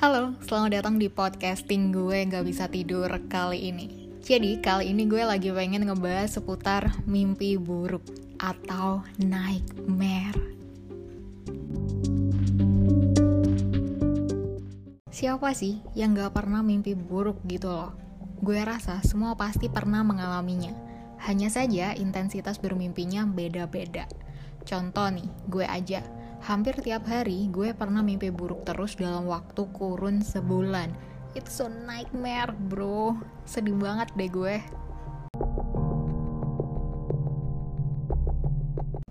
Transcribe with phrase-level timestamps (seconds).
[0.00, 4.08] Halo, selamat datang di podcasting gue gak bisa tidur kali ini.
[4.24, 8.00] Jadi kali ini gue lagi pengen ngebahas seputar mimpi buruk
[8.40, 10.40] atau nightmare.
[15.12, 17.92] Siapa sih yang gak pernah mimpi buruk gitu loh?
[18.40, 20.72] Gue rasa semua pasti pernah mengalaminya.
[21.28, 24.08] Hanya saja intensitas bermimpinya beda-beda.
[24.64, 26.00] Contoh nih, gue aja
[26.40, 30.88] Hampir tiap hari gue pernah mimpi buruk terus dalam waktu kurun sebulan.
[31.36, 33.12] It's so nightmare bro.
[33.44, 34.56] Sedih banget deh gue.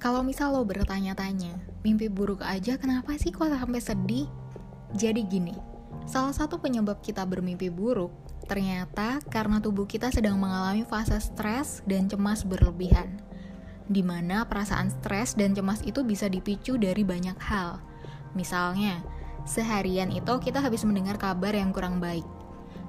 [0.00, 1.52] Kalau misal lo bertanya-tanya,
[1.84, 4.24] mimpi buruk aja kenapa sih kok sampai sedih?
[4.96, 5.52] Jadi gini,
[6.08, 8.08] salah satu penyebab kita bermimpi buruk
[8.48, 13.20] ternyata karena tubuh kita sedang mengalami fase stres dan cemas berlebihan
[13.88, 17.80] di mana perasaan stres dan cemas itu bisa dipicu dari banyak hal.
[18.36, 19.00] Misalnya,
[19.48, 22.24] seharian itu kita habis mendengar kabar yang kurang baik.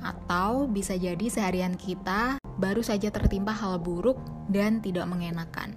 [0.00, 5.74] Atau bisa jadi seharian kita baru saja tertimpa hal buruk dan tidak mengenakan.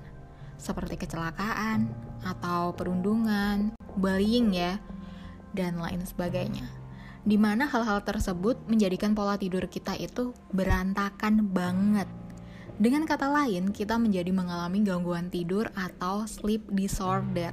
[0.61, 1.89] Seperti kecelakaan,
[2.21, 4.77] atau perundungan, bullying ya,
[5.57, 6.65] dan lain sebagainya.
[7.27, 12.07] Di mana hal-hal tersebut menjadikan pola tidur kita itu berantakan banget
[12.77, 17.49] dengan kata lain, kita menjadi mengalami gangguan tidur atau sleep disorder.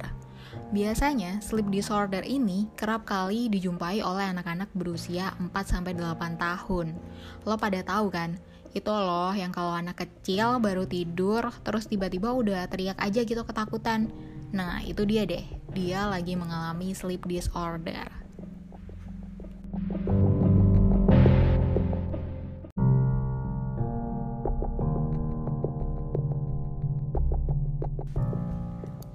[0.69, 6.93] Biasanya, sleep disorder ini kerap kali dijumpai oleh anak-anak berusia 4-8 tahun.
[7.41, 8.37] Lo pada tahu kan?
[8.75, 14.13] Itu loh yang kalau anak kecil baru tidur, terus tiba-tiba udah teriak aja gitu ketakutan.
[14.53, 15.47] Nah, itu dia deh.
[15.73, 18.24] Dia lagi mengalami sleep disorder.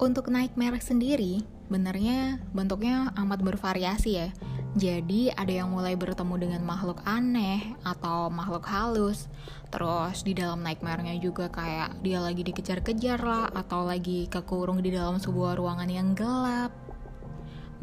[0.01, 4.33] Untuk nightmare sendiri, benernya bentuknya amat bervariasi ya.
[4.73, 9.29] Jadi ada yang mulai bertemu dengan makhluk aneh atau makhluk halus.
[9.69, 15.21] Terus di dalam nightmare-nya juga kayak dia lagi dikejar-kejar lah atau lagi kekurung di dalam
[15.21, 16.73] sebuah ruangan yang gelap.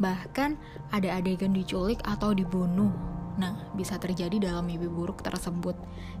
[0.03, 0.59] Bahkan
[0.91, 5.79] ada adegan diculik atau dibunuh Nah, bisa terjadi dalam mimpi buruk tersebut.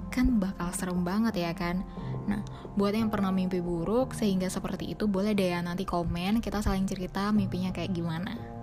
[0.09, 1.83] Kan bakal serem banget ya kan?
[2.25, 2.41] Nah,
[2.79, 6.87] buat yang pernah mimpi buruk sehingga seperti itu boleh deh ya nanti komen kita saling
[6.87, 8.58] cerita mimpinya kayak gimana.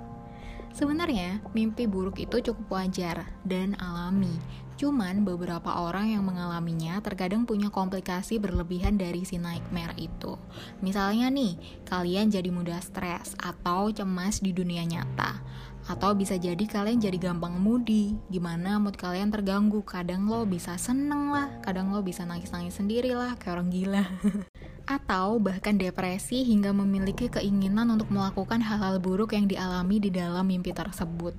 [0.76, 4.36] Sebenarnya, mimpi buruk itu cukup wajar dan alami.
[4.76, 10.36] Cuman beberapa orang yang mengalaminya terkadang punya komplikasi berlebihan dari si nightmare itu.
[10.84, 11.56] Misalnya nih,
[11.88, 15.40] kalian jadi mudah stres atau cemas di dunia nyata
[15.86, 19.80] atau bisa jadi kalian jadi gampang moody, gimana mood kalian terganggu.
[19.80, 24.04] Kadang lo bisa seneng lah, kadang lo bisa nangis-nangis sendiri lah, kayak orang gila.
[24.86, 30.70] Atau bahkan depresi hingga memiliki keinginan untuk melakukan hal-hal buruk yang dialami di dalam mimpi
[30.70, 31.34] tersebut.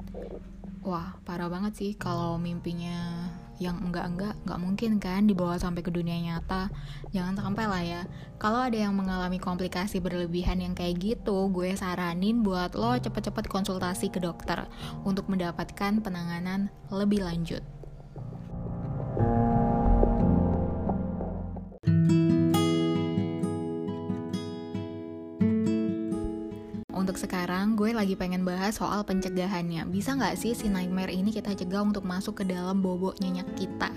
[0.84, 6.20] Wah, parah banget sih kalau mimpinya yang enggak-enggak enggak mungkin kan dibawa sampai ke dunia
[6.20, 6.68] nyata.
[7.16, 8.02] Jangan sampai lah ya.
[8.36, 14.12] Kalau ada yang mengalami komplikasi berlebihan yang kayak gitu gue saranin buat lo cepet-cepet konsultasi
[14.12, 14.68] ke dokter
[15.08, 17.64] untuk mendapatkan penanganan lebih lanjut
[27.08, 29.88] untuk sekarang gue lagi pengen bahas soal pencegahannya.
[29.88, 33.88] Bisa nggak sih si nightmare ini kita cegah untuk masuk ke dalam bobok nyenyak kita?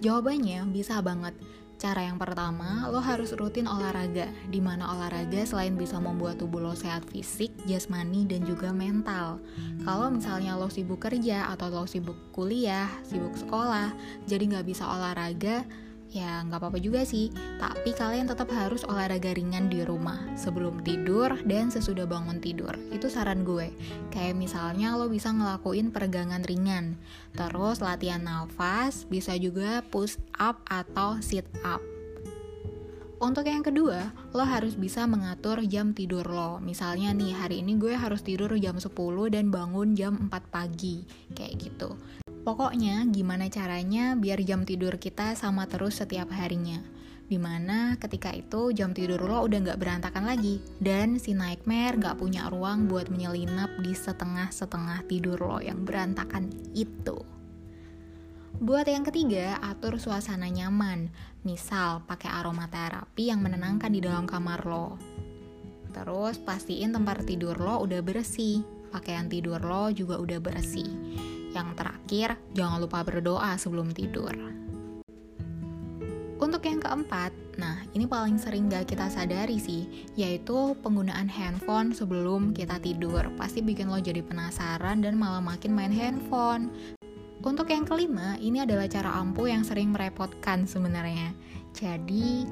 [0.00, 1.36] Jawabannya bisa banget.
[1.76, 6.72] Cara yang pertama, lo harus rutin olahraga, di mana olahraga selain bisa membuat tubuh lo
[6.72, 9.44] sehat fisik, jasmani, dan juga mental.
[9.84, 13.92] Kalau misalnya lo sibuk kerja atau lo sibuk kuliah, sibuk sekolah,
[14.24, 15.68] jadi nggak bisa olahraga,
[16.08, 17.28] ya nggak apa-apa juga sih
[17.60, 23.12] tapi kalian tetap harus olahraga ringan di rumah sebelum tidur dan sesudah bangun tidur itu
[23.12, 23.68] saran gue
[24.08, 26.96] kayak misalnya lo bisa ngelakuin peregangan ringan
[27.36, 31.84] terus latihan nafas bisa juga push up atau sit up
[33.18, 36.62] untuk yang kedua, lo harus bisa mengatur jam tidur lo.
[36.62, 38.94] Misalnya nih, hari ini gue harus tidur jam 10
[39.34, 41.02] dan bangun jam 4 pagi.
[41.34, 41.98] Kayak gitu.
[42.48, 46.80] Pokoknya gimana caranya biar jam tidur kita sama terus setiap harinya.
[47.28, 50.64] Di mana ketika itu jam tidur lo udah gak berantakan lagi.
[50.80, 57.20] Dan si nightmare gak punya ruang buat menyelinap di setengah-setengah tidur lo yang berantakan itu.
[58.64, 61.12] Buat yang ketiga, atur suasana nyaman.
[61.44, 64.96] Misal, pakai aromaterapi yang menenangkan di dalam kamar lo.
[65.92, 68.64] Terus pastiin tempat tidur lo udah bersih.
[68.88, 74.34] Pakaian tidur lo juga udah bersih yang terakhir, jangan lupa berdoa sebelum tidur.
[76.38, 82.54] Untuk yang keempat, nah ini paling sering gak kita sadari sih, yaitu penggunaan handphone sebelum
[82.54, 83.26] kita tidur.
[83.34, 86.70] Pasti bikin lo jadi penasaran dan malah makin main handphone.
[87.42, 91.34] Untuk yang kelima, ini adalah cara ampuh yang sering merepotkan sebenarnya.
[91.74, 92.46] Jadi,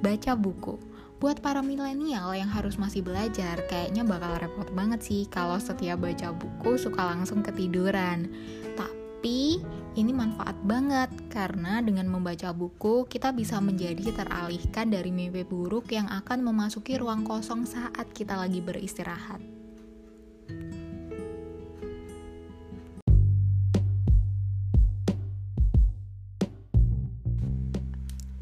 [0.00, 0.89] baca buku.
[1.20, 6.32] Buat para milenial yang harus masih belajar, kayaknya bakal repot banget sih kalau setiap baca
[6.32, 8.32] buku suka langsung ketiduran.
[8.72, 9.60] Tapi
[10.00, 16.08] ini manfaat banget karena dengan membaca buku kita bisa menjadi teralihkan dari mimpi buruk yang
[16.08, 19.59] akan memasuki ruang kosong saat kita lagi beristirahat.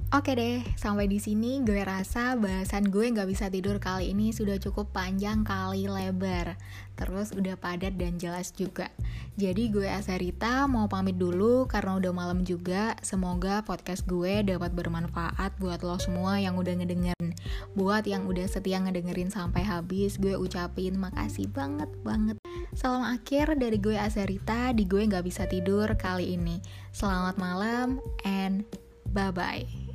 [0.08, 4.56] Oke deh, sampai di sini gue rasa bahasan gue nggak bisa tidur kali ini sudah
[4.56, 6.56] cukup panjang kali lebar.
[6.96, 8.88] Terus udah padat dan jelas juga.
[9.36, 12.96] Jadi gue Asarita mau pamit dulu karena udah malam juga.
[13.04, 17.36] Semoga podcast gue dapat bermanfaat buat lo semua yang udah ngedengerin.
[17.76, 22.40] Buat yang udah setia ngedengerin sampai habis, gue ucapin makasih banget banget.
[22.72, 26.64] Salam akhir dari gue Azarita di gue nggak bisa tidur kali ini.
[26.96, 28.64] Selamat malam and
[29.12, 29.87] bye-bye.